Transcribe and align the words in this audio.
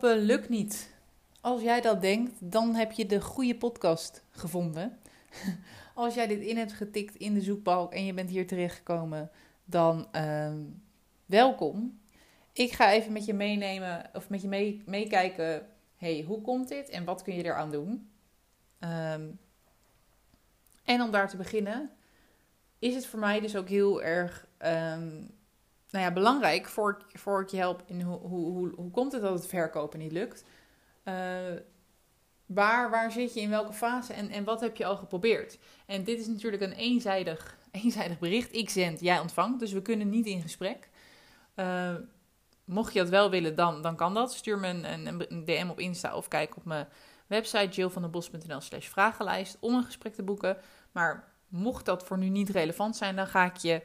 Lukt 0.00 0.48
niet. 0.48 0.94
Als 1.40 1.62
jij 1.62 1.80
dat 1.80 2.00
denkt, 2.00 2.32
dan 2.38 2.74
heb 2.74 2.92
je 2.92 3.06
de 3.06 3.20
goede 3.20 3.56
podcast 3.56 4.22
gevonden. 4.30 4.98
Als 5.94 6.14
jij 6.14 6.26
dit 6.26 6.40
in 6.40 6.56
hebt 6.56 6.72
getikt 6.72 7.16
in 7.16 7.34
de 7.34 7.40
zoekbalk 7.40 7.92
en 7.92 8.04
je 8.04 8.14
bent 8.14 8.30
hier 8.30 8.46
terechtgekomen, 8.46 9.30
dan 9.64 10.08
ehm, 10.12 10.58
welkom. 11.26 12.00
Ik 12.52 12.72
ga 12.72 12.92
even 12.92 13.12
met 13.12 13.24
je 13.24 13.34
meenemen 13.34 14.10
of 14.14 14.28
met 14.28 14.42
je 14.42 14.48
mee, 14.48 14.82
meekijken. 14.86 15.66
hey, 15.96 16.24
hoe 16.26 16.40
komt 16.40 16.68
dit 16.68 16.88
en 16.88 17.04
wat 17.04 17.22
kun 17.22 17.34
je 17.34 17.44
eraan 17.44 17.70
doen? 17.70 18.10
Ehm, 18.78 19.28
en 20.84 21.02
om 21.02 21.10
daar 21.10 21.28
te 21.28 21.36
beginnen, 21.36 21.90
is 22.78 22.94
het 22.94 23.06
voor 23.06 23.18
mij 23.18 23.40
dus 23.40 23.56
ook 23.56 23.68
heel 23.68 24.02
erg 24.02 24.46
ehm, 24.58 25.22
nou 25.96 26.08
ja, 26.08 26.14
belangrijk 26.14 26.66
voor, 26.66 27.02
voor 27.12 27.40
ik 27.40 27.48
je 27.48 27.56
help 27.56 27.82
in 27.86 28.00
hoe, 28.00 28.18
hoe, 28.18 28.74
hoe, 28.76 28.90
komt 28.90 29.12
het 29.12 29.22
dat 29.22 29.38
het 29.38 29.46
verkopen 29.46 29.98
niet 29.98 30.12
lukt. 30.12 30.44
Uh, 31.04 31.14
waar, 32.46 32.90
waar 32.90 33.12
zit 33.12 33.34
je 33.34 33.40
in 33.40 33.50
welke 33.50 33.72
fase 33.72 34.12
en, 34.12 34.30
en 34.30 34.44
wat 34.44 34.60
heb 34.60 34.76
je 34.76 34.84
al 34.84 34.96
geprobeerd? 34.96 35.58
En 35.86 36.04
dit 36.04 36.20
is 36.20 36.26
natuurlijk 36.26 36.62
een 36.62 36.72
eenzijdig, 36.72 37.56
eenzijdig 37.82 38.18
bericht. 38.18 38.54
Ik 38.54 38.70
zend, 38.70 39.00
jij 39.00 39.18
ontvangt, 39.18 39.60
dus 39.60 39.72
we 39.72 39.82
kunnen 39.82 40.08
niet 40.08 40.26
in 40.26 40.42
gesprek. 40.42 40.88
Uh, 41.54 41.94
mocht 42.64 42.92
je 42.92 42.98
dat 42.98 43.08
wel 43.08 43.30
willen, 43.30 43.54
dan, 43.54 43.82
dan 43.82 43.96
kan 43.96 44.14
dat. 44.14 44.34
Stuur 44.34 44.58
me 44.58 44.68
een, 44.68 45.06
een, 45.06 45.44
DM 45.44 45.68
op 45.70 45.80
Insta 45.80 46.16
of 46.16 46.28
kijk 46.28 46.56
op 46.56 46.64
mijn 46.64 46.88
website 47.26 47.68
jillvandenbos.nl 47.68 48.60
slash 48.60 48.86
vragenlijst 48.86 49.56
om 49.60 49.74
een 49.74 49.84
gesprek 49.84 50.14
te 50.14 50.22
boeken. 50.22 50.56
Maar 50.92 51.32
mocht 51.48 51.84
dat 51.84 52.04
voor 52.04 52.18
nu 52.18 52.28
niet 52.28 52.50
relevant 52.50 52.96
zijn, 52.96 53.16
dan 53.16 53.26
ga 53.26 53.44
ik 53.44 53.56
je 53.56 53.82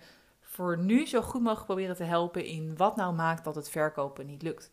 voor 0.52 0.78
nu 0.78 1.08
zo 1.08 1.22
goed 1.22 1.42
mogelijk 1.42 1.66
proberen 1.66 1.96
te 1.96 2.04
helpen 2.04 2.46
in 2.46 2.78
wat 2.78 2.96
nou 2.96 3.14
maakt 3.14 3.44
dat 3.44 3.56
het 3.56 3.70
verkopen 3.70 4.26
niet 4.26 4.42
lukt. 4.42 4.72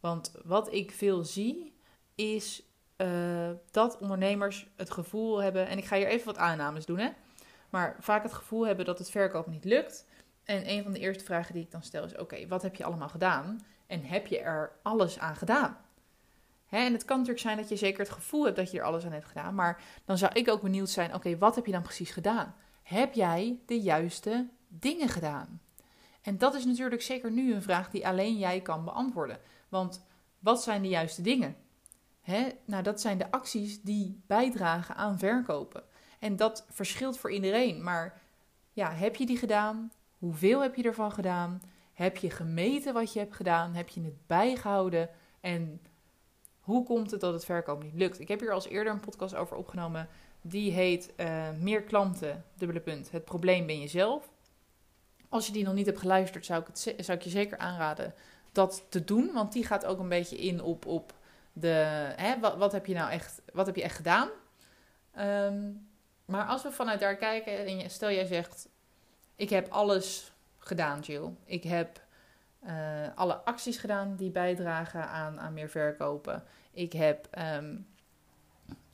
Want 0.00 0.32
wat 0.44 0.72
ik 0.72 0.90
veel 0.90 1.24
zie 1.24 1.74
is 2.14 2.62
uh, 2.96 3.50
dat 3.70 3.98
ondernemers 3.98 4.68
het 4.76 4.90
gevoel 4.90 5.42
hebben, 5.42 5.66
en 5.66 5.78
ik 5.78 5.84
ga 5.84 5.96
hier 5.96 6.06
even 6.06 6.26
wat 6.26 6.36
aannames 6.36 6.86
doen, 6.86 6.98
hè, 6.98 7.08
maar 7.70 7.96
vaak 8.00 8.22
het 8.22 8.32
gevoel 8.32 8.66
hebben 8.66 8.84
dat 8.84 8.98
het 8.98 9.10
verkopen 9.10 9.52
niet 9.52 9.64
lukt. 9.64 10.06
En 10.44 10.70
een 10.70 10.82
van 10.82 10.92
de 10.92 10.98
eerste 10.98 11.24
vragen 11.24 11.54
die 11.54 11.62
ik 11.62 11.70
dan 11.70 11.82
stel 11.82 12.04
is: 12.04 12.16
Oké, 12.16 12.46
wat 12.46 12.62
heb 12.62 12.74
je 12.74 12.84
allemaal 12.84 13.08
gedaan? 13.08 13.60
En 13.86 14.04
heb 14.04 14.26
je 14.26 14.38
er 14.38 14.72
alles 14.82 15.18
aan 15.18 15.36
gedaan? 15.36 15.76
Hè, 16.66 16.78
en 16.78 16.92
het 16.92 17.04
kan 17.04 17.16
natuurlijk 17.16 17.44
zijn 17.44 17.56
dat 17.56 17.68
je 17.68 17.76
zeker 17.76 17.98
het 17.98 18.10
gevoel 18.10 18.44
hebt 18.44 18.56
dat 18.56 18.70
je 18.70 18.78
er 18.78 18.84
alles 18.84 19.04
aan 19.04 19.12
hebt 19.12 19.28
gedaan, 19.28 19.54
maar 19.54 19.82
dan 20.04 20.18
zou 20.18 20.32
ik 20.32 20.48
ook 20.48 20.62
benieuwd 20.62 20.90
zijn: 20.90 21.14
Oké, 21.14 21.38
wat 21.38 21.54
heb 21.54 21.66
je 21.66 21.72
dan 21.72 21.82
precies 21.82 22.10
gedaan? 22.10 22.54
Heb 22.82 23.14
jij 23.14 23.58
de 23.66 23.80
juiste 23.80 24.48
dingen 24.68 25.08
gedaan? 25.08 25.60
En 26.22 26.38
dat 26.38 26.54
is 26.54 26.64
natuurlijk 26.64 27.02
zeker 27.02 27.30
nu 27.30 27.54
een 27.54 27.62
vraag 27.62 27.90
die 27.90 28.06
alleen 28.06 28.38
jij 28.38 28.60
kan 28.60 28.84
beantwoorden. 28.84 29.38
Want 29.68 30.06
wat 30.38 30.62
zijn 30.62 30.82
de 30.82 30.88
juiste 30.88 31.22
dingen? 31.22 31.56
Hè? 32.20 32.48
Nou, 32.64 32.82
dat 32.82 33.00
zijn 33.00 33.18
de 33.18 33.30
acties 33.30 33.82
die 33.82 34.20
bijdragen 34.26 34.96
aan 34.96 35.18
verkopen. 35.18 35.82
En 36.18 36.36
dat 36.36 36.66
verschilt 36.70 37.18
voor 37.18 37.32
iedereen. 37.32 37.82
Maar 37.82 38.20
ja, 38.72 38.92
heb 38.92 39.16
je 39.16 39.26
die 39.26 39.38
gedaan? 39.38 39.92
Hoeveel 40.18 40.60
heb 40.60 40.74
je 40.74 40.82
ervan 40.82 41.12
gedaan? 41.12 41.62
Heb 41.92 42.16
je 42.16 42.30
gemeten 42.30 42.94
wat 42.94 43.12
je 43.12 43.18
hebt 43.18 43.34
gedaan? 43.34 43.74
Heb 43.74 43.88
je 43.88 44.02
het 44.02 44.26
bijgehouden? 44.26 45.10
En 45.40 45.80
hoe 46.60 46.84
komt 46.84 47.10
het 47.10 47.20
dat 47.20 47.32
het 47.32 47.44
verkopen 47.44 47.84
niet 47.84 47.94
lukt? 47.94 48.20
Ik 48.20 48.28
heb 48.28 48.40
hier 48.40 48.52
als 48.52 48.68
eerder 48.68 48.92
een 48.92 49.00
podcast 49.00 49.34
over 49.34 49.56
opgenomen. 49.56 50.08
Die 50.42 50.72
heet 50.72 51.12
uh, 51.16 51.50
Meer 51.50 51.82
klanten, 51.82 52.44
dubbele 52.54 52.80
punt. 52.80 53.10
Het 53.10 53.24
probleem 53.24 53.66
ben 53.66 53.80
je 53.80 53.88
zelf. 53.88 54.30
Als 55.28 55.46
je 55.46 55.52
die 55.52 55.64
nog 55.64 55.74
niet 55.74 55.86
hebt 55.86 55.98
geluisterd, 55.98 56.46
zou 56.46 56.60
ik, 56.60 56.66
het, 56.66 57.04
zou 57.04 57.18
ik 57.18 57.24
je 57.24 57.30
zeker 57.30 57.58
aanraden 57.58 58.14
dat 58.52 58.84
te 58.88 59.04
doen. 59.04 59.30
Want 59.32 59.52
die 59.52 59.66
gaat 59.66 59.84
ook 59.84 59.98
een 59.98 60.08
beetje 60.08 60.36
in 60.36 60.62
op, 60.62 60.86
op 60.86 61.14
de, 61.52 62.12
hè, 62.16 62.38
wat, 62.40 62.56
wat 62.56 62.72
heb 62.72 62.86
je 62.86 62.94
nou 62.94 63.10
echt, 63.10 63.40
wat 63.52 63.66
heb 63.66 63.76
je 63.76 63.82
echt 63.82 63.96
gedaan? 63.96 64.28
Um, 65.18 65.88
maar 66.24 66.46
als 66.46 66.62
we 66.62 66.72
vanuit 66.72 67.00
daar 67.00 67.16
kijken, 67.16 67.66
en 67.66 67.90
stel 67.90 68.10
jij 68.10 68.24
zegt, 68.24 68.68
ik 69.36 69.50
heb 69.50 69.68
alles 69.68 70.32
gedaan, 70.58 71.00
Jill. 71.00 71.30
Ik 71.44 71.62
heb 71.62 72.00
uh, 72.66 73.06
alle 73.14 73.34
acties 73.34 73.78
gedaan 73.78 74.16
die 74.16 74.30
bijdragen 74.30 75.08
aan, 75.08 75.40
aan 75.40 75.52
meer 75.52 75.68
verkopen. 75.68 76.44
Ik 76.70 76.92
heb, 76.92 77.28
um, 77.56 77.86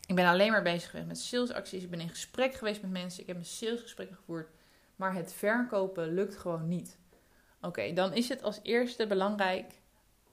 ik 0.07 0.15
ben 0.15 0.27
alleen 0.27 0.51
maar 0.51 0.63
bezig 0.63 0.91
geweest 0.91 1.09
met 1.09 1.19
salesacties. 1.19 1.83
Ik 1.83 1.91
ben 1.91 2.01
in 2.01 2.09
gesprek 2.09 2.55
geweest 2.55 2.83
met 2.83 2.91
mensen. 2.91 3.21
Ik 3.21 3.27
heb 3.27 3.37
mijn 3.37 3.49
salesgesprekken 3.49 4.17
gevoerd 4.17 4.49
maar 4.97 5.15
het 5.15 5.33
verkopen 5.33 6.15
lukt 6.15 6.37
gewoon 6.37 6.69
niet. 6.69 6.99
Oké, 7.61 7.93
dan 7.93 8.13
is 8.13 8.29
het 8.29 8.43
als 8.43 8.61
eerste 8.63 9.07
belangrijk 9.07 9.81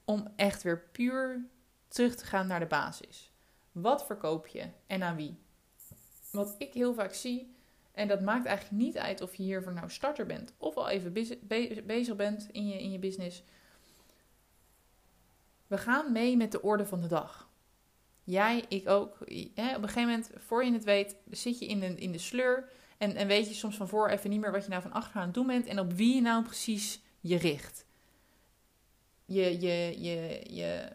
om 0.04 0.32
echt 0.36 0.62
weer 0.62 0.88
puur 0.92 1.46
terug 1.88 2.16
te 2.16 2.24
gaan 2.24 2.46
naar 2.46 2.60
de 2.60 2.66
basis. 2.66 3.30
Wat 3.72 4.06
verkoop 4.06 4.46
je 4.46 4.68
en 4.86 5.02
aan 5.02 5.16
wie? 5.16 5.38
Wat 6.30 6.54
ik 6.58 6.74
heel 6.74 6.94
vaak 6.94 7.12
zie, 7.12 7.54
en 7.92 8.08
dat 8.08 8.20
maakt 8.20 8.46
eigenlijk 8.46 8.82
niet 8.82 8.98
uit 8.98 9.20
of 9.20 9.34
je 9.34 9.42
hiervoor 9.42 9.72
nou 9.72 9.90
starter 9.90 10.26
bent 10.26 10.54
of 10.58 10.76
al 10.76 10.88
even 10.88 11.12
bezig 11.86 12.16
bent 12.16 12.48
in 12.52 12.68
je, 12.68 12.80
in 12.80 12.92
je 12.92 12.98
business. 12.98 13.42
We 15.66 15.78
gaan 15.78 16.12
mee 16.12 16.36
met 16.36 16.52
de 16.52 16.62
orde 16.62 16.86
van 16.86 17.00
de 17.00 17.08
dag. 17.08 17.50
Jij, 18.24 18.64
ik 18.68 18.88
ook. 18.88 19.20
op 19.20 19.28
een 19.28 19.52
gegeven 19.56 20.00
moment, 20.02 20.30
voor 20.36 20.64
je 20.64 20.72
het 20.72 20.84
weet, 20.84 21.16
zit 21.30 21.58
je 21.58 21.66
in 21.66 21.80
de, 21.80 21.94
in 21.94 22.12
de 22.12 22.18
sleur 22.18 22.70
en, 23.02 23.16
en 23.16 23.26
weet 23.26 23.48
je 23.48 23.54
soms 23.54 23.76
van 23.76 23.88
voor 23.88 24.08
even 24.08 24.30
niet 24.30 24.40
meer 24.40 24.52
wat 24.52 24.64
je 24.64 24.70
nou 24.70 24.82
van 24.82 24.92
achter 24.92 25.20
aan 25.20 25.26
het 25.26 25.34
doen 25.34 25.46
bent 25.46 25.66
en 25.66 25.78
op 25.78 25.92
wie 25.92 26.14
je 26.14 26.20
nou 26.20 26.42
precies 26.42 27.02
je 27.20 27.36
richt. 27.36 27.86
Je, 29.24 29.60
je, 29.60 30.02
je, 30.02 30.44
je 30.48 30.92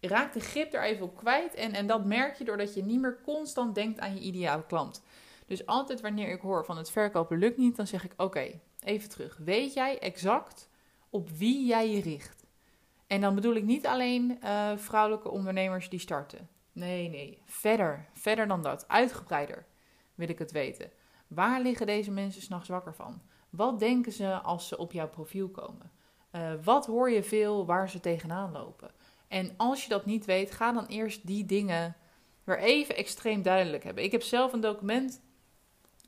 raakt 0.00 0.34
de 0.34 0.40
grip 0.40 0.72
er 0.72 0.82
even 0.82 1.06
op 1.06 1.16
kwijt 1.16 1.54
en, 1.54 1.72
en 1.72 1.86
dat 1.86 2.04
merk 2.04 2.36
je 2.36 2.44
doordat 2.44 2.74
je 2.74 2.84
niet 2.84 3.00
meer 3.00 3.20
constant 3.22 3.74
denkt 3.74 3.98
aan 3.98 4.14
je 4.14 4.20
ideale 4.20 4.66
klant. 4.66 5.02
Dus 5.46 5.66
altijd 5.66 6.00
wanneer 6.00 6.28
ik 6.28 6.40
hoor 6.40 6.64
van 6.64 6.76
het 6.76 6.90
verkopen 6.90 7.38
lukt 7.38 7.56
niet, 7.56 7.76
dan 7.76 7.86
zeg 7.86 8.04
ik 8.04 8.12
oké, 8.16 8.60
even 8.84 9.08
terug. 9.08 9.36
Weet 9.36 9.74
jij 9.74 9.98
exact 9.98 10.68
op 11.08 11.30
wie 11.30 11.66
jij 11.66 11.90
je 11.90 12.00
richt? 12.00 12.46
En 13.06 13.20
dan 13.20 13.34
bedoel 13.34 13.54
ik 13.54 13.64
niet 13.64 13.86
alleen 13.86 14.38
uh, 14.44 14.76
vrouwelijke 14.76 15.30
ondernemers 15.30 15.88
die 15.88 15.98
starten. 15.98 16.48
Nee, 16.72 17.08
nee, 17.08 17.42
verder, 17.44 18.08
verder 18.14 18.48
dan 18.48 18.62
dat, 18.62 18.88
uitgebreider 18.88 19.66
wil 20.14 20.28
ik 20.28 20.38
het 20.38 20.52
weten. 20.52 20.90
Waar 21.30 21.60
liggen 21.60 21.86
deze 21.86 22.10
mensen 22.10 22.42
s'nachts 22.42 22.68
wakker 22.68 22.94
van? 22.94 23.22
Wat 23.50 23.78
denken 23.78 24.12
ze 24.12 24.34
als 24.34 24.68
ze 24.68 24.78
op 24.78 24.92
jouw 24.92 25.08
profiel 25.08 25.48
komen? 25.48 25.90
Uh, 26.32 26.52
wat 26.64 26.86
hoor 26.86 27.10
je 27.10 27.22
veel 27.22 27.66
waar 27.66 27.90
ze 27.90 28.00
tegenaan 28.00 28.52
lopen? 28.52 28.90
En 29.28 29.54
als 29.56 29.82
je 29.82 29.88
dat 29.88 30.06
niet 30.06 30.24
weet, 30.24 30.50
ga 30.50 30.72
dan 30.72 30.86
eerst 30.86 31.26
die 31.26 31.46
dingen 31.46 31.96
weer 32.44 32.58
even 32.58 32.96
extreem 32.96 33.42
duidelijk 33.42 33.84
hebben. 33.84 34.04
Ik 34.04 34.12
heb 34.12 34.22
zelf 34.22 34.52
een 34.52 34.60
document 34.60 35.20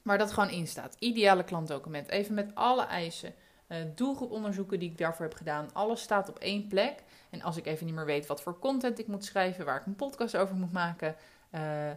waar 0.03 0.19
dat 0.19 0.33
gewoon 0.33 0.51
in 0.51 0.67
staat. 0.67 0.97
Ideale 0.99 1.45
klantdocument. 1.45 2.09
Even 2.09 2.35
met 2.35 2.55
alle 2.55 2.85
eisen. 2.85 3.35
Uh, 3.69 3.79
doelgroeponderzoeken 3.95 4.79
die 4.79 4.91
ik 4.91 4.99
daarvoor 4.99 5.27
heb 5.27 5.35
gedaan. 5.35 5.73
Alles 5.73 6.03
staat 6.03 6.29
op 6.29 6.39
één 6.39 6.69
plek. 6.69 7.03
En 7.31 7.43
als 7.43 7.57
ik 7.57 7.67
even 7.67 7.87
niet 7.87 7.95
meer 7.95 8.05
weet 8.05 8.27
wat 8.27 8.43
voor 8.43 8.59
content 8.59 8.99
ik 8.99 9.07
moet 9.07 9.25
schrijven, 9.25 9.65
waar 9.65 9.81
ik 9.81 9.87
een 9.87 9.97
podcast 9.97 10.37
over 10.37 10.55
moet 10.55 10.73
maken. 10.73 11.17
Uh, 11.55 11.91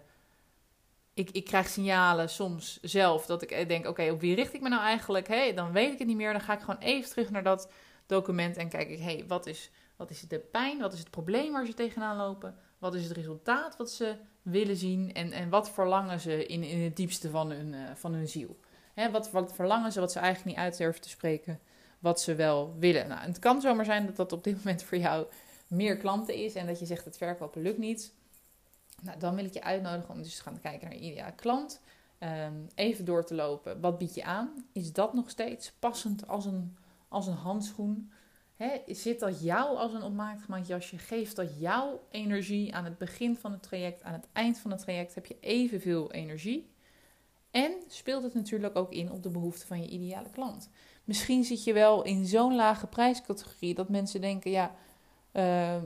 ik, 1.16 1.30
ik 1.32 1.46
krijg 1.46 1.68
signalen 1.68 2.30
soms 2.30 2.80
zelf 2.82 3.26
dat 3.26 3.42
ik 3.42 3.52
eh, 3.52 3.68
denk: 3.68 3.88
oké, 3.88 4.12
op 4.12 4.22
wie 4.22 4.36
richt 4.36 4.54
ik 4.54 4.62
me 4.62 4.70
nou 4.70 4.82
eigenlijk? 4.82 5.28
Hey, 5.28 5.54
dan 5.54 5.72
weet 5.72 5.92
ik 5.92 6.00
het 6.00 6.08
niet 6.08 6.18
meer. 6.18 6.32
Dan 6.32 6.42
ga 6.42 6.54
ik 6.54 6.60
gewoon 6.60 6.80
even 6.80 7.10
terug 7.10 7.30
naar 7.30 7.44
dat 7.44 7.70
document 8.06 8.58
en 8.58 8.70
kijk 8.70 8.90
ik: 8.90 9.00
hey, 9.00 9.24
wat 9.28 9.46
is, 9.46 9.72
wat 9.96 10.10
is 10.10 10.22
de 10.22 10.40
pijn? 10.40 10.80
Wat 10.80 10.94
is 10.94 11.00
het 11.00 11.10
probleem 11.10 11.52
waar 11.52 11.66
ze 11.66 11.74
tegenaan 11.74 12.18
lopen? 12.18 12.56
Wat 12.78 12.96
is 12.96 13.04
het 13.04 13.18
resultaat 13.18 13.78
wat 13.78 13.92
ze 13.92 14.16
willen 14.42 14.76
zien? 14.76 15.14
En, 15.14 15.32
en 15.32 15.50
wat 15.50 15.72
verlangen 15.72 16.20
ze 16.20 16.46
in, 16.46 16.64
in 16.64 16.82
het 16.82 16.96
diepste 16.96 17.30
van 17.30 17.52
hun, 17.52 17.74
uh, 17.74 17.80
van 17.94 18.14
hun 18.14 18.28
ziel? 18.28 18.60
Hè, 18.94 19.12
wat, 19.12 19.32
wat 19.32 19.54
verlangen 19.54 19.92
ze 19.92 20.00
wat 20.00 20.12
ze 20.12 20.20
eigenlijk 20.20 20.56
niet 20.56 20.66
uit 20.66 20.78
durven 20.78 21.02
te 21.02 21.10
spreken? 21.10 21.60
Wat 22.00 22.22
ze 22.22 22.36
wel 22.36 22.76
willen. 22.80 23.08
Nou, 23.08 23.22
het 23.22 23.40
kan 23.40 23.62
zomaar 23.62 23.86
zijn 23.86 24.06
dat 24.06 24.16
dat 24.16 24.32
op 24.32 24.44
dit 24.44 24.56
moment 24.56 24.84
voor 24.84 24.98
jou 24.98 25.26
meer 25.68 25.98
klanten 25.98 26.36
is 26.36 26.56
en 26.56 26.68
dat 26.68 26.80
je 26.80 26.86
zegt: 26.86 27.06
het 27.06 27.18
verkopen 27.18 27.62
lukt 27.62 27.78
niet. 27.78 28.14
Nou, 29.02 29.20
dan 29.20 29.36
wil 29.36 29.46
ik 29.46 29.54
je 29.54 29.64
uitnodigen 29.64 30.14
om 30.14 30.22
dus 30.22 30.36
te 30.36 30.42
gaan 30.42 30.60
kijken 30.60 30.88
naar 30.88 30.98
je 30.98 31.04
ideale 31.12 31.36
klant. 31.36 31.82
ehm, 32.18 32.54
even 32.76 33.06
door 33.06 33.26
te 33.26 33.36
lopen. 33.36 33.82
Wat 33.82 33.98
bied 33.98 34.16
je 34.16 34.24
aan? 34.24 34.66
Is 34.72 34.94
dat 34.94 35.14
nog 35.14 35.30
steeds 35.30 35.72
passend 35.72 36.28
als 36.28 36.46
een, 36.46 36.78
als 37.08 37.28
een 37.28 37.34
handschoen? 37.34 38.12
Zit 38.88 39.20
dat 39.20 39.42
jou 39.42 39.78
als 39.78 39.94
een 39.94 40.04
opmaakt 40.04 40.68
jasje? 40.68 40.98
Geeft 40.98 41.36
dat 41.36 41.60
jouw 41.60 42.04
energie 42.10 42.76
aan 42.76 42.84
het 42.84 42.98
begin 42.98 43.38
van 43.38 43.52
het 43.52 43.64
traject, 43.64 44.04
aan 44.04 44.14
het 44.14 44.28
eind 44.34 44.60
van 44.60 44.72
het 44.72 44.80
traject? 44.80 45.16
Heb 45.16 45.26
je 45.26 45.38
evenveel 45.40 46.12
energie? 46.12 46.74
En 47.52 47.74
speelt 47.88 48.24
het 48.24 48.34
natuurlijk 48.34 48.76
ook 48.76 48.92
in 48.92 49.12
op 49.12 49.24
de 49.24 49.30
behoeften 49.30 49.68
van 49.68 49.82
je 49.82 49.88
ideale 49.88 50.30
klant. 50.30 50.70
Misschien 51.04 51.44
zit 51.44 51.64
je 51.64 51.74
wel 51.74 52.04
in 52.04 52.26
zo'n 52.26 52.56
lage 52.56 52.88
prijscategorie 52.88 53.74
dat 53.74 53.90
mensen 53.90 54.22
denken: 54.22 54.52
ja, 54.52 54.76
uh, 55.34 55.84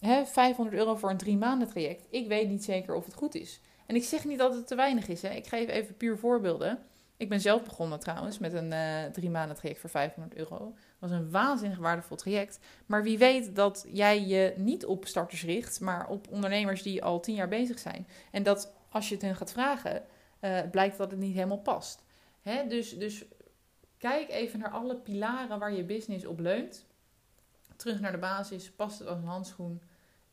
hè, 0.00 0.26
500 0.26 0.76
euro 0.76 0.96
voor 0.96 1.10
een 1.10 1.16
drie 1.16 1.36
maanden 1.36 1.68
traject. 1.68 2.06
Ik 2.10 2.28
weet 2.28 2.48
niet 2.48 2.64
zeker 2.64 2.94
of 2.94 3.04
het 3.04 3.14
goed 3.14 3.34
is. 3.34 3.60
En 3.86 3.96
ik 3.96 4.04
zeg 4.04 4.24
niet 4.24 4.38
dat 4.38 4.54
het 4.54 4.66
te 4.66 4.74
weinig 4.74 5.08
is. 5.08 5.22
Hè. 5.22 5.28
Ik 5.28 5.46
geef 5.46 5.68
even 5.68 5.96
puur 5.96 6.18
voorbeelden. 6.18 6.78
Ik 7.16 7.28
ben 7.28 7.40
zelf 7.40 7.62
begonnen 7.62 8.00
trouwens 8.00 8.38
met 8.38 8.52
een 8.52 8.72
uh, 8.72 9.04
drie 9.04 9.30
maanden 9.30 9.56
traject 9.56 9.80
voor 9.80 9.90
500 9.90 10.36
euro. 10.36 10.58
Dat 10.58 11.10
was 11.10 11.10
een 11.10 11.30
waanzinnig 11.30 11.78
waardevol 11.78 12.16
traject. 12.16 12.58
Maar 12.86 13.02
wie 13.02 13.18
weet 13.18 13.56
dat 13.56 13.86
jij 13.88 14.26
je 14.26 14.54
niet 14.56 14.86
op 14.86 15.06
starters 15.06 15.44
richt, 15.44 15.80
maar 15.80 16.08
op 16.08 16.28
ondernemers 16.30 16.82
die 16.82 17.04
al 17.04 17.20
tien 17.20 17.34
jaar 17.34 17.48
bezig 17.48 17.78
zijn. 17.78 18.06
En 18.30 18.42
dat 18.42 18.72
als 18.88 19.08
je 19.08 19.14
het 19.14 19.22
hen 19.22 19.36
gaat 19.36 19.52
vragen, 19.52 20.02
uh, 20.40 20.60
blijkt 20.70 20.96
dat 20.96 21.10
het 21.10 21.20
niet 21.20 21.34
helemaal 21.34 21.58
past. 21.58 22.04
Hè? 22.42 22.66
Dus, 22.66 22.98
dus 22.98 23.24
kijk 23.96 24.30
even 24.30 24.58
naar 24.58 24.70
alle 24.70 24.96
pilaren 24.96 25.58
waar 25.58 25.72
je 25.72 25.84
business 25.84 26.24
op 26.24 26.38
leunt. 26.38 26.86
Terug 27.76 28.00
naar 28.00 28.12
de 28.12 28.18
basis. 28.18 28.70
Past 28.70 28.98
het 28.98 29.08
als 29.08 29.18
een 29.18 29.24
handschoen? 29.24 29.82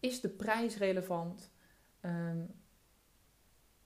Is 0.05 0.21
de 0.21 0.29
prijs 0.29 0.77
relevant? 0.77 1.51
Um, 2.01 2.53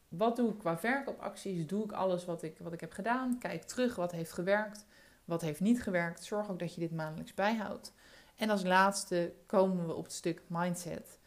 wat 0.08 0.36
doe 0.36 0.50
ik 0.50 0.58
qua 0.58 0.78
verkoopacties? 0.78 1.68
Doe 1.68 1.84
ik 1.84 1.92
alles 1.92 2.26
wat 2.26 2.44
ik, 2.44 2.58
wat 2.60 2.74
ik 2.74 2.80
heb 2.80 2.92
gedaan? 2.92 3.38
Kijk 3.38 3.64
terug 3.64 3.96
wat 3.96 4.12
heeft 4.12 4.32
gewerkt, 4.32 4.86
wat 5.26 5.42
heeft 5.42 5.60
niet 5.60 5.84
gewerkt. 5.84 6.24
Zorg 6.24 6.50
ook 6.50 6.60
dat 6.60 6.74
je 6.74 6.80
dit 6.80 6.92
maandelijks 6.92 7.34
bijhoudt. 7.34 7.94
En 8.36 8.50
als 8.50 8.64
laatste 8.64 9.34
komen 9.46 9.88
we 9.88 9.94
op 9.94 10.04
het 10.04 10.14
stuk 10.14 10.42
mindset. 10.48 11.20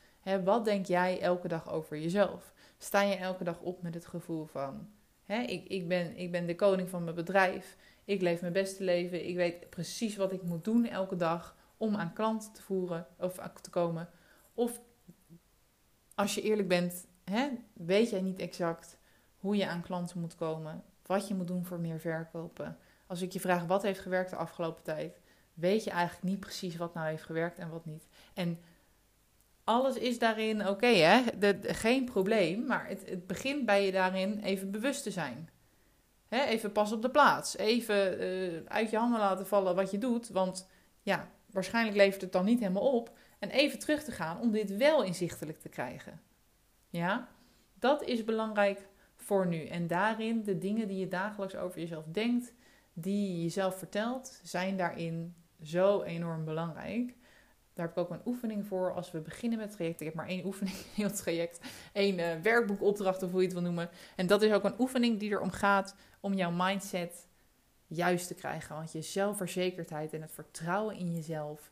wat 0.45 0.65
denk 0.65 0.87
jij 0.87 1.21
elke 1.21 1.49
dag 1.49 1.71
over 1.71 1.99
jezelf? 1.99 2.53
Sta 2.79 3.03
je 3.03 3.17
elke 3.17 3.45
dag 3.45 3.61
op 3.61 3.83
met 3.83 3.95
het 3.95 4.07
gevoel 4.07 4.47
van: 4.47 4.89
ik, 5.27 5.69
ik, 5.69 5.89
ben, 5.89 6.17
ik 6.17 6.31
ben 6.31 6.47
de 6.47 6.55
koning 6.55 6.89
van 6.89 7.05
mijn 7.05 7.17
bedrijf. 7.17 7.77
Ik 8.05 8.21
leef 8.21 8.41
mijn 8.41 8.53
beste 8.53 8.85
leven. 8.85 9.29
Ik 9.29 9.37
weet 9.37 9.71
precies 9.71 10.17
wat 10.17 10.33
ik 10.33 10.43
moet 10.43 10.65
doen 10.65 10.87
elke 10.87 11.17
dag 11.17 11.57
om 11.77 11.97
aan 11.97 12.13
klanten 12.13 12.53
te 12.53 12.63
voeren 12.63 13.07
of 13.19 13.39
te 13.63 13.71
komen. 13.71 14.09
Of 14.55 14.81
als 16.15 16.35
je 16.35 16.43
eerlijk 16.43 16.69
bent, 16.69 17.07
hè, 17.25 17.49
weet 17.73 18.11
jij 18.11 18.21
niet 18.21 18.39
exact 18.39 18.99
hoe 19.37 19.57
je 19.57 19.69
aan 19.69 19.83
klanten 19.83 20.21
moet 20.21 20.35
komen, 20.35 20.85
wat 21.07 21.29
je 21.29 21.35
moet 21.35 21.47
doen 21.47 21.65
voor 21.65 21.81
meer 21.81 22.01
verkopen. 22.01 22.79
Als 23.07 23.23
ik 23.23 23.33
je 23.33 23.41
vraag 23.41 23.65
wat 23.65 23.83
heeft 23.83 24.01
gewerkt 24.01 24.31
de 24.31 24.37
afgelopen 24.37 24.83
tijd, 24.83 25.21
weet 25.55 25.85
je 25.85 25.91
eigenlijk 25.91 26.25
niet 26.25 26.41
precies 26.41 26.77
wat 26.77 26.95
nou 26.95 27.09
heeft 27.09 27.23
gewerkt 27.23 27.59
en 27.59 27.71
wat 27.71 27.87
niet. 27.87 28.07
En 28.35 28.61
alles 29.65 29.97
is 29.97 30.19
daarin 30.19 30.69
oké, 30.69 31.23
geen 31.63 32.05
probleem, 32.05 32.67
maar 32.67 32.87
het, 32.87 33.09
het, 33.09 33.27
begint 33.27 33.67
bij 33.67 33.85
je 33.85 33.93
daarin 33.93 34.41
even 34.41 34.71
bewust 34.71 35.03
te 35.03 35.11
zijn. 35.11 35.49
Hè, 36.29 36.45
even 36.45 36.73
pas 36.73 36.93
op 36.93 37.03
de 37.03 37.11
plaats. 37.11 37.57
Even 37.57 38.23
uh, 38.23 38.61
uit 38.65 38.91
je 38.91 38.97
handen 38.97 39.21
laten 39.21 39.47
vallen 39.47 39.75
wat 39.75 39.91
je 39.91 39.99
doet. 39.99 40.29
Want 40.29 40.69
ja, 41.03 41.31
waarschijnlijk 41.51 41.97
levert 41.97 42.21
het 42.21 42.33
dan 42.33 42.45
niet 42.45 42.59
helemaal 42.59 42.93
op. 42.93 43.17
En 43.43 43.51
even 43.51 43.79
terug 43.79 44.03
te 44.03 44.13
gaan 44.13 44.41
om 44.41 44.51
dit 44.51 44.77
wel 44.77 45.03
inzichtelijk 45.03 45.61
te 45.61 45.69
krijgen. 45.69 46.21
Ja, 46.89 47.29
dat 47.75 48.03
is 48.03 48.25
belangrijk 48.25 48.89
voor 49.17 49.47
nu. 49.47 49.67
En 49.67 49.87
daarin, 49.87 50.43
de 50.43 50.59
dingen 50.59 50.89
die 50.89 50.99
je 50.99 51.09
dagelijks 51.09 51.57
over 51.57 51.81
jezelf 51.81 52.05
denkt, 52.05 52.53
die 52.93 53.33
je 53.33 53.43
jezelf 53.43 53.79
vertelt, 53.79 54.41
zijn 54.43 54.77
daarin 54.77 55.35
zo 55.63 56.03
enorm 56.03 56.45
belangrijk. 56.45 57.15
Daar 57.75 57.87
heb 57.87 57.97
ik 57.97 58.03
ook 58.03 58.11
een 58.11 58.27
oefening 58.27 58.67
voor 58.67 58.95
als 58.95 59.11
we 59.11 59.21
beginnen 59.21 59.59
met 59.59 59.67
het 59.69 59.77
traject. 59.77 60.01
Ik 60.01 60.07
heb 60.07 60.17
maar 60.17 60.29
één 60.29 60.47
oefening 60.47 60.77
in 60.77 60.85
heel 60.95 61.07
het 61.07 61.17
traject. 61.17 61.61
Eén 61.93 62.19
uh, 62.19 62.41
werkboekopdracht 62.43 63.23
of 63.23 63.31
hoe 63.31 63.41
je 63.41 63.47
het 63.47 63.55
wil 63.55 63.65
noemen. 63.65 63.91
En 64.17 64.27
dat 64.27 64.43
is 64.43 64.53
ook 64.53 64.65
een 64.65 64.81
oefening 64.81 65.19
die 65.19 65.31
erom 65.31 65.51
gaat 65.51 65.95
om 66.21 66.35
jouw 66.35 66.51
mindset 66.51 67.27
juist 67.87 68.27
te 68.27 68.35
krijgen. 68.35 68.77
Want 68.77 68.93
je 68.93 69.03
zelfverzekerdheid 69.03 70.13
en 70.13 70.23
het 70.23 70.33
vertrouwen 70.33 70.97
in 70.97 71.13
jezelf 71.13 71.72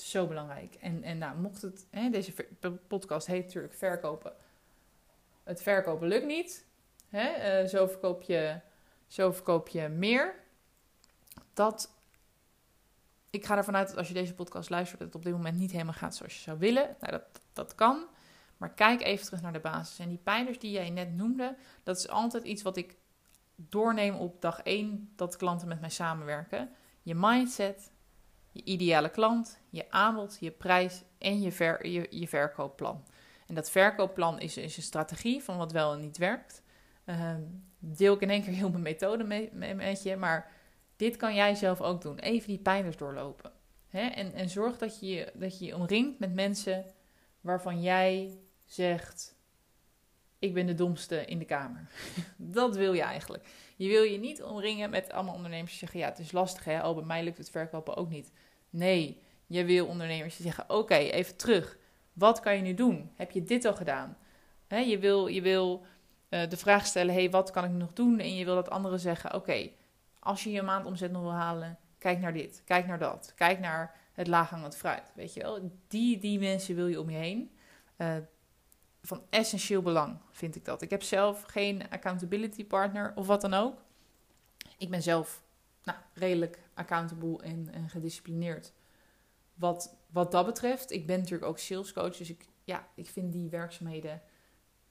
zo 0.00 0.26
belangrijk. 0.26 0.74
En, 0.74 1.02
en 1.02 1.18
nou, 1.18 1.38
mocht 1.38 1.62
het, 1.62 1.86
hè, 1.90 2.10
deze 2.10 2.32
podcast 2.86 3.26
heet 3.26 3.44
natuurlijk 3.44 3.74
verkopen. 3.74 4.32
Het 5.42 5.62
verkopen 5.62 6.08
lukt 6.08 6.26
niet. 6.26 6.64
Hè? 7.08 7.62
Uh, 7.62 7.68
zo, 7.68 7.86
verkoop 7.86 8.22
je, 8.22 8.60
zo 9.06 9.32
verkoop 9.32 9.68
je 9.68 9.88
meer. 9.88 10.34
Dat, 11.52 11.90
ik 13.30 13.46
ga 13.46 13.56
ervan 13.56 13.76
uit 13.76 13.88
dat 13.88 13.96
als 13.96 14.08
je 14.08 14.14
deze 14.14 14.34
podcast 14.34 14.70
luistert, 14.70 14.98
dat 14.98 15.08
het 15.08 15.16
op 15.16 15.24
dit 15.24 15.32
moment 15.32 15.58
niet 15.58 15.72
helemaal 15.72 15.92
gaat 15.92 16.16
zoals 16.16 16.34
je 16.34 16.40
zou 16.40 16.58
willen. 16.58 16.96
Nou, 17.00 17.12
dat, 17.12 17.40
dat 17.52 17.74
kan. 17.74 18.06
Maar 18.56 18.70
kijk 18.70 19.02
even 19.02 19.24
terug 19.24 19.42
naar 19.42 19.52
de 19.52 19.60
basis. 19.60 19.98
En 19.98 20.08
die 20.08 20.20
pijlers 20.22 20.58
die 20.58 20.70
jij 20.70 20.90
net 20.90 21.14
noemde, 21.16 21.56
dat 21.82 21.96
is 21.96 22.08
altijd 22.08 22.44
iets 22.44 22.62
wat 22.62 22.76
ik 22.76 22.96
doorneem 23.56 24.14
op 24.14 24.40
dag 24.40 24.62
1 24.62 25.12
dat 25.16 25.36
klanten 25.36 25.68
met 25.68 25.80
mij 25.80 25.90
samenwerken. 25.90 26.70
Je 27.02 27.14
mindset, 27.14 27.90
je 28.52 28.64
ideale 28.64 29.10
klant, 29.10 29.60
je 29.70 29.90
aanbod, 29.90 30.36
je 30.40 30.50
prijs 30.50 31.02
en 31.18 31.40
je, 31.40 31.52
ver, 31.52 31.86
je, 31.86 32.06
je 32.10 32.28
verkoopplan. 32.28 33.04
En 33.46 33.54
dat 33.54 33.70
verkoopplan 33.70 34.40
is, 34.40 34.56
is 34.56 34.76
een 34.76 34.82
strategie 34.82 35.42
van 35.42 35.56
wat 35.56 35.72
wel 35.72 35.92
en 35.92 36.00
niet 36.00 36.16
werkt. 36.16 36.62
Uh, 37.06 37.34
deel 37.78 38.14
ik 38.14 38.20
in 38.20 38.30
één 38.30 38.42
keer 38.42 38.52
heel 38.52 38.70
mijn 38.70 38.82
methode 38.82 39.24
mee, 39.24 39.50
met 39.52 40.02
je, 40.02 40.16
maar 40.16 40.50
dit 40.96 41.16
kan 41.16 41.34
jij 41.34 41.54
zelf 41.54 41.80
ook 41.80 42.02
doen. 42.02 42.18
Even 42.18 42.48
die 42.48 42.58
pijlers 42.58 42.96
doorlopen. 42.96 43.52
Hè? 43.88 44.00
En, 44.00 44.32
en 44.32 44.48
zorg 44.48 44.78
dat 44.78 45.00
je, 45.00 45.32
dat 45.34 45.58
je 45.58 45.64
je 45.64 45.76
omringt 45.76 46.18
met 46.18 46.34
mensen 46.34 46.84
waarvan 47.40 47.82
jij 47.82 48.38
zegt: 48.66 49.34
Ik 50.42 50.54
ben 50.54 50.66
de 50.66 50.74
domste 50.74 51.24
in 51.24 51.38
de 51.38 51.44
kamer. 51.44 51.86
dat 52.36 52.76
wil 52.76 52.92
je 52.92 53.02
eigenlijk. 53.02 53.48
Je 53.76 53.88
wil 53.88 54.02
je 54.02 54.18
niet 54.18 54.42
omringen 54.42 54.90
met 54.90 55.12
allemaal 55.12 55.34
ondernemers 55.34 55.70
die 55.70 55.78
zeggen: 55.78 55.98
Ja, 55.98 56.08
het 56.08 56.18
is 56.18 56.32
lastig 56.32 56.64
hè, 56.64 56.88
oh, 56.88 56.94
bij 56.94 57.04
mij 57.04 57.24
lukt 57.24 57.38
het 57.38 57.50
verkopen 57.50 57.96
ook 57.96 58.08
niet. 58.08 58.32
Nee, 58.70 59.22
je 59.46 59.64
wil 59.64 59.86
ondernemers 59.86 60.36
die 60.36 60.46
zeggen: 60.46 60.70
Oké, 60.70 60.94
even 60.94 61.36
terug. 61.36 61.78
Wat 62.12 62.40
kan 62.40 62.56
je 62.56 62.62
nu 62.62 62.74
doen? 62.74 63.10
Heb 63.14 63.30
je 63.30 63.42
dit 63.42 63.64
al 63.64 63.74
gedaan? 63.74 64.16
je 64.68 64.98
wil, 64.98 65.26
je 65.26 65.42
wil 65.42 65.84
uh, 66.30 66.48
de 66.48 66.56
vraag 66.56 66.86
stellen: 66.86 67.14
Hey, 67.14 67.30
wat 67.30 67.50
kan 67.50 67.64
ik 67.64 67.70
nog 67.70 67.92
doen? 67.92 68.18
En 68.18 68.34
je 68.34 68.44
wil 68.44 68.54
dat 68.54 68.70
anderen 68.70 69.00
zeggen: 69.00 69.34
Oké, 69.34 69.70
als 70.18 70.44
je 70.44 70.50
je 70.50 70.62
maandomzet 70.62 71.12
nog 71.12 71.22
wil 71.22 71.32
halen, 71.32 71.78
kijk 71.98 72.20
naar 72.20 72.32
dit, 72.32 72.62
kijk 72.64 72.86
naar 72.86 72.98
dat, 72.98 73.32
kijk 73.36 73.58
naar 73.58 73.94
het 74.12 74.26
laaghangend 74.26 74.76
fruit. 74.76 75.12
Weet 75.14 75.34
je 75.34 75.42
wel, 75.42 75.70
die, 75.88 76.18
die 76.18 76.38
mensen 76.38 76.74
wil 76.74 76.86
je 76.86 77.00
om 77.00 77.10
je 77.10 77.18
heen. 77.18 77.50
Uh, 77.98 78.16
van 79.02 79.22
essentieel 79.30 79.82
belang 79.82 80.18
vind 80.30 80.56
ik 80.56 80.64
dat. 80.64 80.82
Ik 80.82 80.90
heb 80.90 81.02
zelf 81.02 81.42
geen 81.42 81.90
accountability 81.90 82.66
partner 82.66 83.12
of 83.14 83.26
wat 83.26 83.40
dan 83.40 83.54
ook. 83.54 83.82
Ik 84.78 84.90
ben 84.90 85.02
zelf 85.02 85.42
nou, 85.82 85.98
redelijk 86.12 86.58
accountable 86.74 87.42
en, 87.42 87.68
en 87.72 87.88
gedisciplineerd. 87.88 88.72
Wat, 89.54 89.96
wat 90.10 90.32
dat 90.32 90.46
betreft, 90.46 90.90
ik 90.90 91.06
ben 91.06 91.18
natuurlijk 91.18 91.50
ook 91.50 91.58
salescoach, 91.58 92.16
dus 92.16 92.30
ik, 92.30 92.46
ja, 92.64 92.88
ik 92.94 93.06
vind 93.06 93.32
die 93.32 93.50
werkzaamheden 93.50 94.22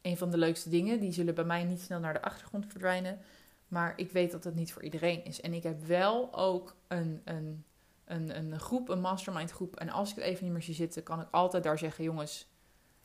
een 0.01 0.17
van 0.17 0.31
de 0.31 0.37
leukste 0.37 0.69
dingen. 0.69 0.99
Die 0.99 1.11
zullen 1.11 1.35
bij 1.35 1.43
mij 1.43 1.63
niet 1.63 1.81
snel 1.81 1.99
naar 1.99 2.13
de 2.13 2.21
achtergrond 2.21 2.65
verdwijnen. 2.65 3.19
Maar 3.67 3.93
ik 3.95 4.11
weet 4.11 4.31
dat 4.31 4.43
het 4.43 4.55
niet 4.55 4.73
voor 4.73 4.83
iedereen 4.83 5.25
is. 5.25 5.41
En 5.41 5.53
ik 5.53 5.63
heb 5.63 5.83
wel 5.83 6.35
ook 6.35 6.75
een, 6.87 7.21
een, 7.23 7.65
een, 8.05 8.37
een 8.37 8.59
groep, 8.59 8.89
een 8.89 9.01
mastermind 9.01 9.51
groep. 9.51 9.75
En 9.75 9.89
als 9.89 10.09
ik 10.09 10.15
het 10.15 10.25
even 10.25 10.43
niet 10.43 10.53
meer 10.53 10.61
zie 10.61 10.73
zitten, 10.73 11.03
kan 11.03 11.21
ik 11.21 11.27
altijd 11.31 11.63
daar 11.63 11.77
zeggen: 11.77 12.03
jongens, 12.03 12.50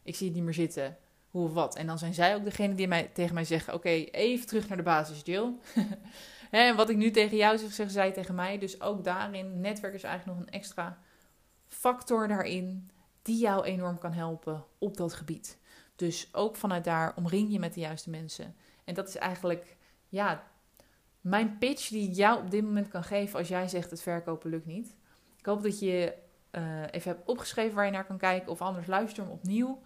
ik 0.06 0.16
zie 0.16 0.26
het 0.26 0.36
niet 0.36 0.44
meer 0.44 0.54
zitten. 0.54 0.96
Hoe 1.30 1.44
of 1.44 1.52
wat. 1.52 1.76
En 1.76 1.86
dan 1.86 1.98
zijn 1.98 2.14
zij 2.14 2.34
ook 2.34 2.44
degene 2.44 2.74
die 2.74 2.88
mij, 2.88 3.10
tegen 3.12 3.34
mij 3.34 3.44
zeggen: 3.44 3.74
oké, 3.74 3.88
even 3.88 4.46
terug 4.46 4.68
naar 4.68 4.76
de 4.76 4.82
basis, 4.82 5.20
Jill. 5.24 5.52
en 6.50 6.76
wat 6.76 6.90
ik 6.90 6.96
nu 6.96 7.10
tegen 7.10 7.36
jou 7.36 7.58
zeg, 7.58 7.72
zeggen 7.72 7.94
zij 7.94 8.12
tegen 8.12 8.34
mij. 8.34 8.58
Dus 8.58 8.80
ook 8.80 9.04
daarin, 9.04 9.60
netwerk 9.60 9.94
is 9.94 10.02
eigenlijk 10.02 10.38
nog 10.38 10.46
een 10.46 10.52
extra 10.52 10.98
factor 11.66 12.28
daarin 12.28 12.90
die 13.22 13.38
jou 13.38 13.64
enorm 13.64 13.98
kan 13.98 14.12
helpen 14.12 14.64
op 14.78 14.96
dat 14.96 15.14
gebied. 15.14 15.58
Dus 15.96 16.28
ook 16.32 16.56
vanuit 16.56 16.84
daar 16.84 17.14
omring 17.16 17.52
je 17.52 17.58
met 17.58 17.74
de 17.74 17.80
juiste 17.80 18.10
mensen. 18.10 18.56
En 18.84 18.94
dat 18.94 19.08
is 19.08 19.16
eigenlijk, 19.16 19.76
ja, 20.08 20.44
mijn 21.20 21.58
pitch 21.58 21.88
die 21.88 22.08
ik 22.08 22.16
jou 22.16 22.42
op 22.42 22.50
dit 22.50 22.64
moment 22.64 22.88
kan 22.88 23.04
geven 23.04 23.38
als 23.38 23.48
jij 23.48 23.68
zegt 23.68 23.90
het 23.90 24.02
verkopen 24.02 24.50
lukt 24.50 24.66
niet. 24.66 24.96
Ik 25.38 25.46
hoop 25.46 25.62
dat 25.62 25.78
je 25.78 26.14
uh, 26.52 26.82
even 26.90 27.10
hebt 27.10 27.28
opgeschreven 27.28 27.74
waar 27.74 27.84
je 27.84 27.90
naar 27.90 28.06
kan 28.06 28.18
kijken 28.18 28.50
of 28.50 28.60
anders 28.60 28.86
luister 28.86 29.22
hem 29.22 29.32
opnieuw. 29.32 29.82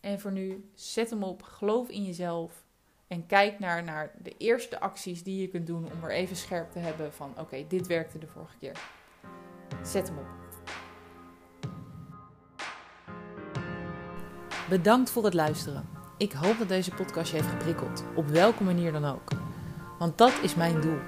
En 0.00 0.20
voor 0.20 0.32
nu, 0.32 0.70
zet 0.74 1.10
hem 1.10 1.22
op, 1.22 1.42
geloof 1.42 1.88
in 1.88 2.04
jezelf 2.04 2.64
en 3.06 3.26
kijk 3.26 3.58
naar, 3.58 3.84
naar 3.84 4.12
de 4.22 4.34
eerste 4.38 4.80
acties 4.80 5.22
die 5.22 5.40
je 5.40 5.48
kunt 5.48 5.66
doen 5.66 5.84
om 5.92 6.04
er 6.04 6.10
even 6.10 6.36
scherp 6.36 6.72
te 6.72 6.78
hebben 6.78 7.12
van 7.12 7.32
oké, 7.38 7.64
dit 7.68 7.86
werkte 7.86 8.18
de 8.18 8.26
vorige 8.26 8.56
keer. 8.58 8.78
Zet 9.82 10.08
hem 10.08 10.18
op. 10.18 10.26
Bedankt 14.68 15.10
voor 15.10 15.24
het 15.24 15.34
luisteren. 15.34 15.88
Ik 16.16 16.32
hoop 16.32 16.58
dat 16.58 16.68
deze 16.68 16.90
podcast 16.90 17.30
je 17.30 17.36
heeft 17.36 17.48
geprikkeld, 17.48 18.04
op 18.14 18.26
welke 18.26 18.64
manier 18.64 18.92
dan 18.92 19.04
ook. 19.04 19.28
Want 19.98 20.18
dat 20.18 20.32
is 20.42 20.54
mijn 20.54 20.80
doel: 20.80 20.98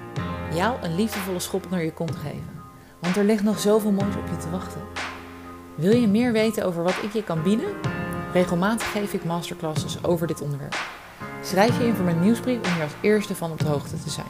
jou 0.53 0.81
een 0.81 0.95
liefdevolle 0.95 1.39
schop 1.39 1.69
naar 1.69 1.83
je 1.83 1.93
kont 1.93 2.15
geven. 2.15 2.61
Want 2.99 3.17
er 3.17 3.23
ligt 3.23 3.43
nog 3.43 3.59
zoveel 3.59 3.91
moois 3.91 4.15
op 4.15 4.27
je 4.27 4.37
te 4.37 4.49
wachten. 4.49 4.81
Wil 5.75 5.95
je 5.95 6.07
meer 6.07 6.31
weten 6.31 6.65
over 6.65 6.83
wat 6.83 7.03
ik 7.03 7.13
je 7.13 7.23
kan 7.23 7.43
bieden? 7.43 8.00
Regelmatig 8.33 8.91
geef 8.91 9.13
ik 9.13 9.23
masterclasses 9.23 10.03
over 10.03 10.27
dit 10.27 10.41
onderwerp. 10.41 10.75
Schrijf 11.43 11.77
je 11.77 11.87
in 11.87 11.95
voor 11.95 12.05
mijn 12.05 12.19
nieuwsbrief 12.19 12.57
om 12.57 12.73
hier 12.73 12.83
als 12.83 12.91
eerste 13.01 13.35
van 13.35 13.51
op 13.51 13.59
de 13.59 13.67
hoogte 13.67 14.03
te 14.03 14.09
zijn. 14.09 14.27